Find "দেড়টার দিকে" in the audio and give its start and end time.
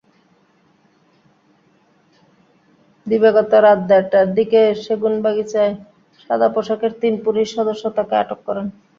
3.89-4.61